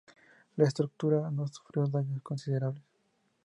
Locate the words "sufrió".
1.47-1.85